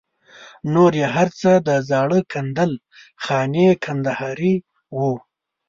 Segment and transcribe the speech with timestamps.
[0.73, 2.71] نور یې هر څه د زاړه کندل
[3.23, 4.55] خاني کندهاري
[4.97, 5.13] وو.